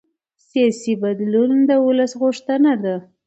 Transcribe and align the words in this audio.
سیاسي 0.49 0.93
بدلون 1.03 1.51
د 1.69 1.71
ولس 1.87 2.11
غوښتنه 2.21 2.71
ده 2.83 2.95